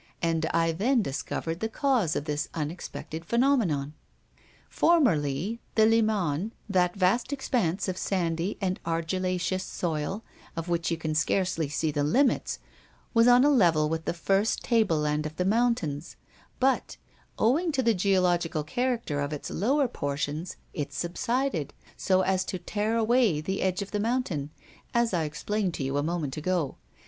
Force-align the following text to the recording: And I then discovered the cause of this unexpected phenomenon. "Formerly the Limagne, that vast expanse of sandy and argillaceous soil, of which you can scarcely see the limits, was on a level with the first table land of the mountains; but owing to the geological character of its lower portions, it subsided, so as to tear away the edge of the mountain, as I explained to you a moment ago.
And 0.19 0.47
I 0.47 0.71
then 0.71 1.03
discovered 1.03 1.59
the 1.59 1.69
cause 1.69 2.15
of 2.15 2.25
this 2.25 2.49
unexpected 2.55 3.23
phenomenon. 3.23 3.93
"Formerly 4.67 5.59
the 5.75 5.85
Limagne, 5.85 6.53
that 6.67 6.95
vast 6.95 7.31
expanse 7.31 7.87
of 7.87 7.99
sandy 7.99 8.57
and 8.59 8.79
argillaceous 8.83 9.63
soil, 9.63 10.23
of 10.57 10.67
which 10.67 10.89
you 10.89 10.97
can 10.97 11.13
scarcely 11.13 11.69
see 11.69 11.91
the 11.91 12.03
limits, 12.03 12.57
was 13.13 13.27
on 13.27 13.43
a 13.43 13.49
level 13.51 13.89
with 13.89 14.05
the 14.05 14.13
first 14.15 14.63
table 14.63 14.97
land 14.97 15.27
of 15.27 15.35
the 15.35 15.45
mountains; 15.45 16.15
but 16.59 16.97
owing 17.37 17.71
to 17.71 17.83
the 17.83 17.93
geological 17.93 18.63
character 18.63 19.19
of 19.21 19.31
its 19.31 19.51
lower 19.51 19.87
portions, 19.87 20.55
it 20.73 20.91
subsided, 20.91 21.75
so 21.95 22.21
as 22.21 22.43
to 22.45 22.57
tear 22.57 22.97
away 22.97 23.39
the 23.39 23.61
edge 23.61 23.83
of 23.83 23.91
the 23.91 23.99
mountain, 23.99 24.49
as 24.95 25.13
I 25.13 25.25
explained 25.25 25.75
to 25.75 25.83
you 25.83 25.95
a 25.97 26.01
moment 26.01 26.37
ago. 26.37 26.77